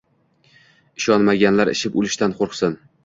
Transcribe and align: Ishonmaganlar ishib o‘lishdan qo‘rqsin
Ishonmaganlar 1.01 1.73
ishib 1.75 1.99
o‘lishdan 2.03 2.35
qo‘rqsin 2.41 2.79